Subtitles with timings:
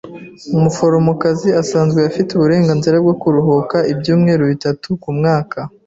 [0.55, 5.59] Umuforomokazi usanzwe afite uburenganzira bwo kuruhuka ibyumweru bitatu kumwaka.